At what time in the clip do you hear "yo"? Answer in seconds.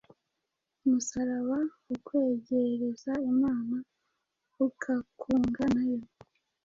5.91-5.99